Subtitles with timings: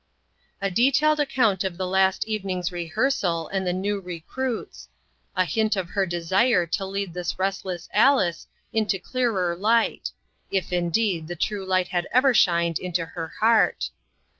[0.63, 4.89] A detailed account of the last evening's rehearsal, and the new recruits.
[5.35, 10.09] A hint of her desire to lead this restless Alice into clearer light
[10.49, 13.91] if, indeed, the true Light had ever shined into her heart.